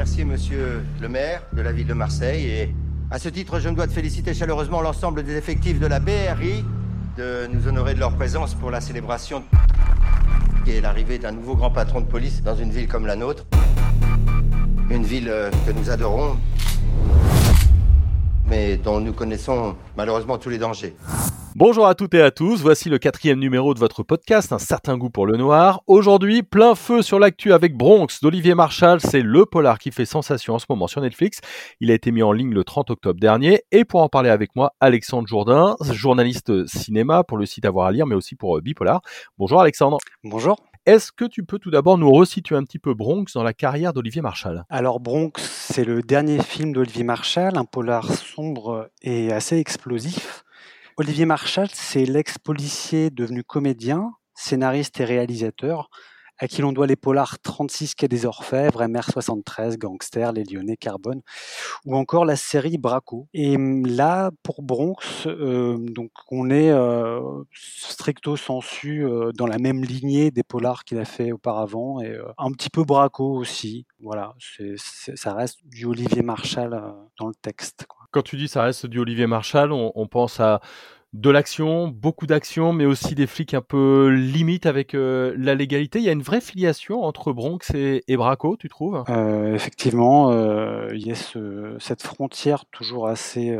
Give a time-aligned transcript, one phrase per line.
[0.00, 2.74] remercier monsieur le maire de la ville de Marseille et
[3.10, 6.64] à ce titre, je me dois de féliciter chaleureusement l'ensemble des effectifs de la BRI
[7.18, 9.44] de nous honorer de leur présence pour la célébration
[10.64, 13.44] qui est l'arrivée d'un nouveau grand patron de police dans une ville comme la nôtre.
[14.88, 16.38] Une ville euh, que nous adorons,
[18.46, 20.96] mais dont nous connaissons malheureusement tous les dangers.
[21.56, 24.96] Bonjour à toutes et à tous, voici le quatrième numéro de votre podcast, Un certain
[24.96, 25.82] goût pour le noir.
[25.88, 30.54] Aujourd'hui, plein feu sur l'actu avec Bronx d'Olivier Marshall, c'est le polar qui fait sensation
[30.54, 31.40] en ce moment sur Netflix.
[31.80, 34.54] Il a été mis en ligne le 30 octobre dernier et pour en parler avec
[34.54, 38.60] moi, Alexandre Jourdain, journaliste cinéma pour le site Avoir à lire mais aussi pour euh,
[38.60, 39.02] Bipolar.
[39.36, 39.98] Bonjour Alexandre.
[40.22, 40.56] Bonjour.
[40.86, 43.92] Est-ce que tu peux tout d'abord nous resituer un petit peu Bronx dans la carrière
[43.92, 49.58] d'Olivier Marshall Alors Bronx, c'est le dernier film d'Olivier Marshall, un polar sombre et assez
[49.58, 50.44] explosif.
[51.00, 55.88] Olivier Marchal, c'est l'ex-policier devenu comédien, scénariste et réalisateur,
[56.40, 61.20] à qui l'on doit les polars 36 Quai des Orfèvres, MR73, Gangster, Les Lyonnais, Carbone,
[61.84, 63.28] ou encore la série Braco.
[63.34, 67.20] Et hum, là, pour Bronx, euh, donc on est euh,
[67.52, 72.50] stricto sensu euh, dans la même lignée des polars qu'il a fait auparavant, et un
[72.52, 73.86] petit peu Braco aussi.
[74.00, 74.34] Voilà,
[74.76, 76.70] ça reste du Olivier Marchal
[77.18, 77.86] dans le texte.
[78.10, 80.60] Quand tu dis ça reste du Olivier Marshall, on, pense à
[81.12, 85.98] de l'action, beaucoup d'action, mais aussi des flics un peu limites avec euh, la légalité.
[85.98, 89.02] Il y a une vraie filiation entre Bronx et, Braco, tu trouves?
[89.08, 91.16] Euh, Effectivement, euh, il y a
[91.78, 93.58] cette frontière toujours assez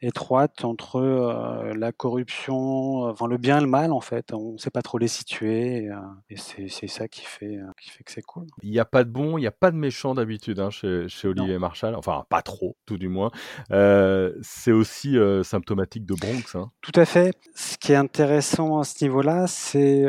[0.00, 4.32] étroite entre la corruption, enfin le bien et le mal en fait.
[4.32, 5.90] On ne sait pas trop les situer
[6.30, 8.46] et, c'est ça qui fait, qui fait que c'est cool.
[8.62, 11.06] Il n'y a pas de bon, il n'y a pas de méchant d'habitude hein, chez,
[11.24, 13.30] Olivier Marshall, enfin pas trop, tout du moins.
[13.70, 16.53] c'est aussi symptomatique de Bronx.
[16.80, 17.32] Tout à fait.
[17.54, 20.04] Ce qui est intéressant à ce niveau-là, c'est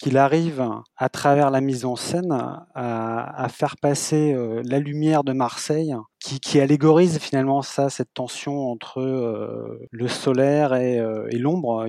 [0.00, 0.66] qu'il arrive,
[0.96, 2.32] à travers la mise en scène,
[2.74, 8.70] à, faire passer euh, la lumière de Marseille, qui, qui, allégorise finalement ça, cette tension
[8.70, 11.86] entre euh, le solaire et, euh, et l'ombre,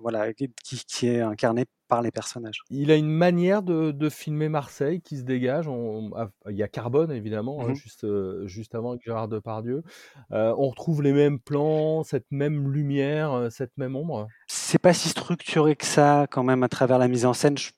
[0.00, 2.60] voilà, qui, qui, est incarnée par les personnages.
[2.68, 5.70] Il a une manière de, de filmer Marseille qui se dégage.
[6.16, 8.06] Ah, il y a Carbone évidemment, hein, mmh juste,
[8.46, 9.82] juste avant avec Gérard Depardieu.
[10.30, 14.28] on retrouve les mêmes plans, cette même lumière, cette même ombre
[14.68, 17.56] c'est pas si structuré que ça quand même à travers la mise en scène.
[17.56, 17.70] Je,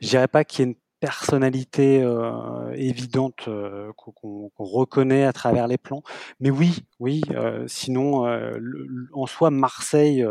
[0.00, 5.78] dirais pas qu'il y ait une personnalité euh, évidente euh, qu'on reconnaît à travers les
[5.78, 6.02] plans.
[6.40, 7.22] Mais oui, oui.
[7.30, 8.26] Euh, sinon,
[9.12, 10.24] en soi, Marseille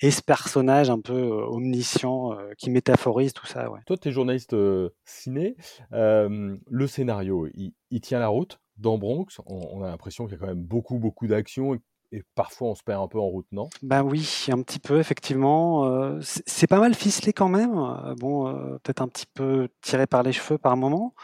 [0.00, 3.68] est ce personnage un peu omniscient qui métaphorise tout ça.
[3.86, 4.56] Toi, tu es journaliste
[5.04, 5.56] ciné.
[5.90, 9.40] le scénario, il, tient la route dans Bronx.
[9.46, 11.78] On, on a l'impression qu'il y a quand même beaucoup, beaucoup d'action
[12.12, 13.68] et parfois on se perd un peu en route, non?
[13.82, 15.86] Ben oui, un petit peu, effectivement.
[15.86, 17.76] Euh, c'est pas mal ficelé quand même.
[17.78, 21.14] Euh, bon, euh, peut-être un petit peu tiré par les cheveux par moment.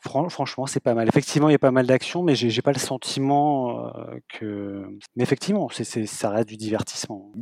[0.00, 1.08] franchement, c'est pas mal.
[1.08, 3.92] Effectivement, il y a pas mal d'action, mais j'ai pas le sentiment
[4.28, 4.86] que.
[5.16, 7.32] Mais effectivement, c'est ça reste du divertissement.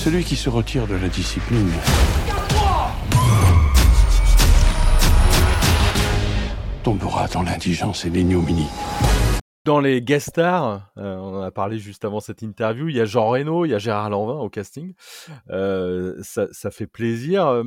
[0.00, 1.70] Celui qui se retire de la discipline.
[6.82, 8.66] tombera dans l'indigence et l'ignominie.
[9.64, 13.00] Dans les guest stars, euh, on en a parlé juste avant cette interview, il y
[13.00, 14.94] a Jean Reno, il y a Gérard Lanvin au casting.
[15.50, 17.62] Euh, ça, ça, fait plaisir.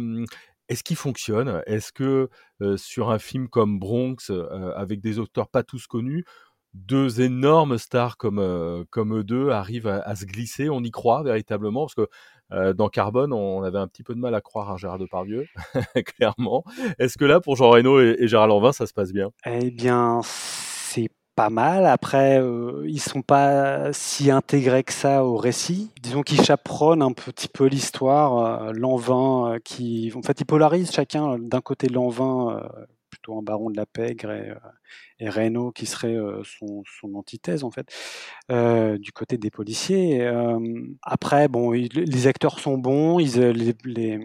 [0.68, 1.62] Est-ce qu'il fonctionne?
[1.68, 2.30] Est-ce que
[2.62, 4.30] euh, sur un film comme Bronx,
[4.76, 6.26] avec des auteurs pas tous connus,
[6.74, 10.70] deux énormes stars comme, comme eux deux arrivent à, se glisser?
[10.70, 14.36] On y croit véritablement Parce que dans Carbone, on avait un petit peu de mal
[14.36, 15.48] à croire à Gérard Depardieu,
[16.18, 16.66] clairement.
[17.00, 19.30] Est-ce que là, pour Jean Reno et, et Gérard Lanvin, ça se passe bien?
[19.46, 21.86] Eh bien, c'est pas mal.
[21.86, 25.92] Après, euh, ils sont pas si intégrés que ça au récit.
[26.02, 28.38] Disons qu'ils chaperonnent un petit peu l'histoire.
[28.38, 32.62] Euh, Lanvin euh, qui, en fait, ils polarisent chacun d'un côté Lanvin
[33.16, 34.50] plutôt un baron de la pègre et,
[35.22, 36.84] euh, et qui serait euh, son,
[37.16, 37.88] antithèse en fait
[38.52, 40.28] euh, du côté des policiers.
[41.02, 44.20] après, bon, les acteurs sont bons, ils les,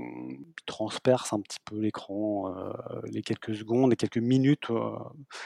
[0.66, 2.52] transpercent un petit peu l'écran,
[3.04, 4.68] les quelques secondes, les quelques minutes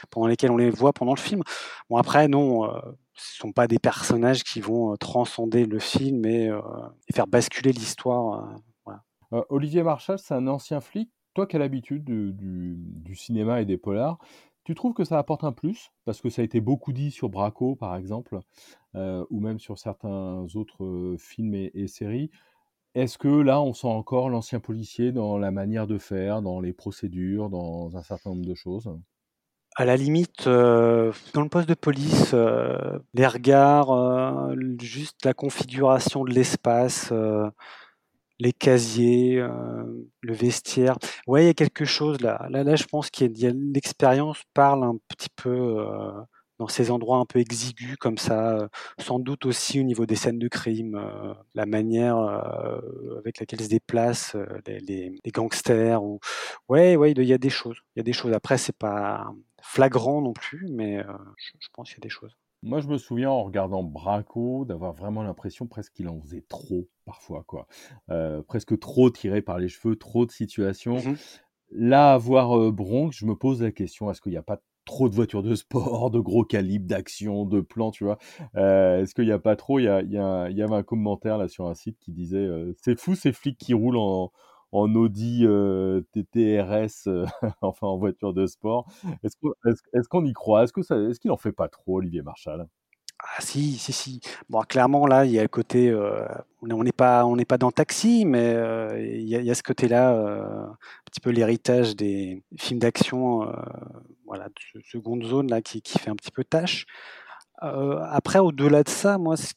[0.09, 1.41] pendant lesquelles on les voit pendant le film.
[1.89, 2.69] Bon après, non
[3.13, 6.49] ce sont pas des personnages qui vont transcender le film et,
[7.13, 8.59] faire basculer l'histoire.
[9.49, 14.17] Olivier Marchal, c'est un ancien flic toi qui as l'habitude du, cinéma et des polars,
[14.63, 15.91] tu trouves que ça apporte un plus?
[16.05, 18.39] Parce que ça a été beaucoup dit sur Braco, par exemple,
[18.95, 22.31] euh, ou même sur certains autres euh, films et, séries.
[22.95, 26.73] Est-ce que là, on sent encore l'ancien policier dans la manière de faire, dans les
[26.73, 28.89] procédures, dans un certain nombre de choses?
[29.75, 32.33] À la limite, euh, dans le poste de police,
[33.13, 34.49] les regards,
[34.79, 37.11] juste la configuration de l'espace,
[38.39, 39.45] les casiers,
[40.21, 40.97] le vestiaire.
[41.27, 42.47] Ouais, il y a quelque chose là.
[42.49, 45.77] Là, je pense qu'il y a, l'expérience parle un petit peu
[46.59, 50.39] dans ces endroits un peu exigus comme ça, sans doute aussi au niveau des scènes
[50.39, 50.99] de crime,
[51.53, 52.17] la manière
[53.17, 54.35] avec laquelle se déplacent
[54.67, 54.79] les,
[55.23, 56.01] les, gangsters.
[56.03, 56.19] Ou...
[56.69, 57.77] Ouais, ouais, il y a des choses.
[57.95, 58.33] Il y a des choses.
[58.33, 59.27] Après, c'est pas
[59.61, 61.03] flagrant non plus, mais
[61.37, 62.35] je, pense qu'il y a des choses.
[62.65, 66.89] Moi, je me souviens en regardant Braco d'avoir vraiment l'impression presque qu'il en faisait trop
[67.05, 67.67] parfois, quoi.
[68.47, 70.97] presque trop tiré par les cheveux, trop de situations.
[70.97, 71.15] Mmh
[71.71, 75.09] Là, à voir Bronx, je me pose la question est-ce qu'il n'y a pas trop
[75.09, 78.17] de voitures de sport, de gros calibre, d'action, de plans, tu vois?
[78.55, 79.79] Euh, est-ce qu'il n'y a pas trop?
[79.79, 82.37] Il y, a, y, a, y, avait un commentaire là sur un site qui disait
[82.37, 84.31] euh, c'est fou ces flics qui roulent en,
[84.75, 87.07] en Audi euh, TTRS,
[87.61, 88.87] enfin en voiture de sport.
[89.23, 90.63] Est-ce qu'on y croit?
[90.63, 92.67] Est-ce qu'il est en fait pas trop, Olivier Marchal?
[93.19, 94.19] Ah si, si, si.
[94.49, 96.27] Bon, clairement, là, il y a le côté, euh,
[96.61, 100.13] on n'est pas, on n'est pas dans Taxi, mais euh, il, y a, ce côté-là,
[100.13, 103.49] euh, un petit peu l'héritage des films d'action,
[104.25, 106.85] voilà, de seconde zone là, qui, qui, fait un petit peu tâche.
[107.59, 109.53] après, au-delà de ça, moi, ce,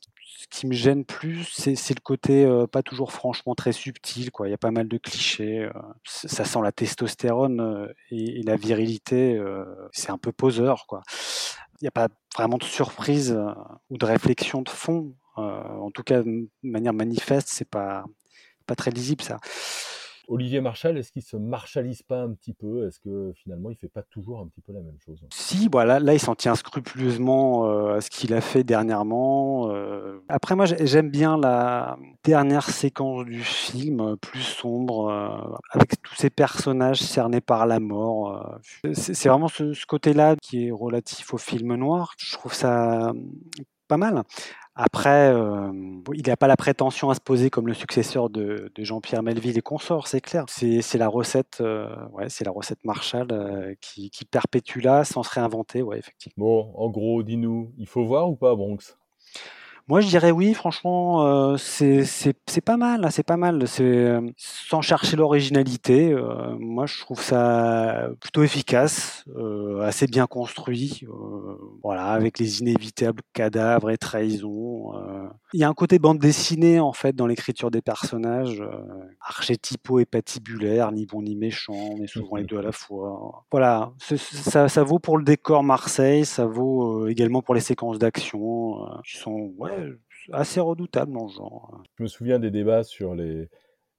[0.51, 4.31] qui me gêne plus, c'est le côté pas toujours franchement très subtil.
[4.45, 5.69] Il y a pas mal de clichés.
[6.05, 9.41] ça sent la testostérone et, et la virilité.
[9.93, 10.87] c'est un peu poseur,
[11.81, 13.53] il n'y a pas vraiment de surprise euh,
[13.91, 15.15] ou de réflexion de fond.
[15.39, 18.05] Euh, en tout cas, de manière manifeste, c'est pas
[18.67, 19.39] pas très lisible ça.
[20.29, 22.87] Olivier Marchal, est-ce qu'il se marchalise pas un petit peu?
[22.87, 25.25] Est-ce que finalement il fait pas toujours un petit peu la même chose?
[25.33, 29.71] Si, voilà, là il s'en tient scrupuleusement euh, à ce qu'il a fait dernièrement.
[29.73, 30.21] Euh.
[30.29, 35.11] Après moi j'aime bien la dernière séquence du film, euh, plus sombre,
[35.71, 38.59] avec tous ces personnages cernés par la mort.
[38.93, 42.13] C'est vraiment ce, ce côté-là qui est relatif au film noir.
[42.19, 43.13] Je trouve ça
[43.89, 44.23] pas mal.
[44.81, 45.73] Après, euh,
[46.15, 49.61] il n'a pas la prétention à se poser comme le successeur de, Jean-Pierre Melville et
[49.61, 50.45] consorts, c'est clair.
[50.47, 55.31] C'est la recette, euh, ouais, c'est la recette Marshall euh, qui, perpétue là sans se
[55.31, 56.45] réinventer, ouais, effectivement.
[56.45, 58.97] Bon, en gros, dis-nous, il faut voir ou pas Bronx?
[59.89, 63.67] Moi, je dirais oui, franchement, euh, c'est pas mal, c'est pas mal.
[63.67, 66.13] C'est euh, sans chercher l'originalité.
[66.13, 71.07] Euh, moi, je trouve ça plutôt efficace, euh, assez bien construit.
[71.83, 74.93] voilà, avec les inévitables cadavres et trahisons.
[75.55, 78.63] Il y a un côté bande dessinée en fait dans l'écriture des personnages,
[79.23, 83.47] archétypaux et patibulaires, ni bon ni méchant, mais souvent les deux à la fois.
[83.51, 88.87] Voilà, ça, ça vaut pour le décor Marseille, ça vaut également pour les séquences d'action
[89.05, 89.78] qui sont ouais,
[90.33, 91.83] assez redoutable dans genre.
[91.99, 93.49] Je me souviens des débats sur les,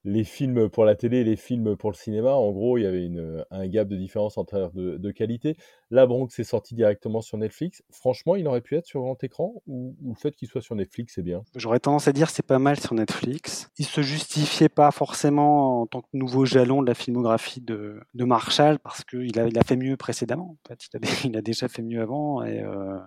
[0.04, 2.32] les films pour la télé et les films pour le cinéma.
[2.32, 5.56] En gros, il y avait une, un gap de différence en termes de, de, qualité.
[5.90, 7.82] Là, Bronx est sorti directement sur Netflix.
[7.90, 11.14] Franchement, il aurait pu être sur grand écran ou, le fait qu'il soit sur Netflix,
[11.14, 11.42] c'est bien?
[11.54, 13.70] J'aurais tendance à dire c'est pas mal sur Netflix.
[13.78, 18.24] Il se justifiait pas forcément en tant que nouveau jalon de la filmographie de, de
[18.24, 20.56] Marshall parce qu'il a, il a fait mieux précédemment.
[20.64, 22.98] En fait, il, a, il a déjà fait mieux avant et euh,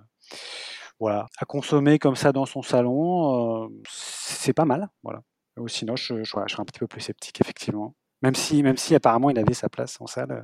[0.99, 4.89] voilà, à consommer comme ça dans son salon, euh, c'est pas mal.
[5.03, 5.21] Voilà.
[5.57, 7.95] Ou sinon, je, serais un petit peu plus sceptique, effectivement.
[8.21, 10.41] Même si, même si apparemment il avait sa place en salle euh,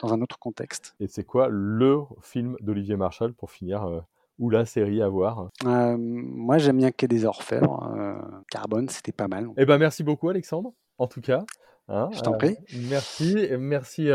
[0.00, 0.94] dans un autre contexte.
[0.98, 4.00] Et c'est quoi le film d'Olivier Marshall pour finir euh,
[4.38, 5.50] ou la série à voir?
[5.64, 8.42] Moi, j'aime bien Quai des Orfèvres.
[8.50, 9.48] Carbone, c'était pas mal.
[9.56, 11.44] Eh ben, merci beaucoup, Alexandre, en tout cas.
[11.88, 12.56] Hein, je t'en prie.
[12.88, 13.48] merci.
[13.58, 14.08] Merci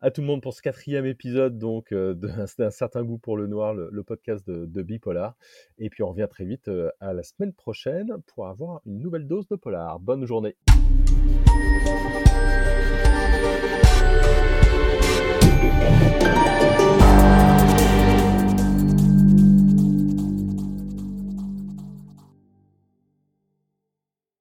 [0.00, 3.46] à tout le monde pour ce quatrième épisode donc euh, d'un certain goût pour le
[3.46, 5.36] noir, le, podcast de, Bipolar.
[5.78, 9.26] Et puis on revient très vite euh, à la semaine prochaine pour avoir une nouvelle
[9.26, 9.98] dose de polar.
[10.00, 10.56] Bonne journée.